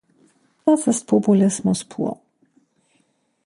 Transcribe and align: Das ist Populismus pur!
Das 0.65 0.87
ist 0.87 1.05
Populismus 1.05 1.83
pur! 1.83 2.19